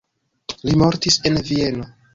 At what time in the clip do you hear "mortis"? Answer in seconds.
0.83-1.21